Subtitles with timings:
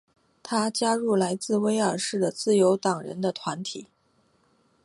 [0.41, 3.85] 他加入来自威尔士的自由党人的团体。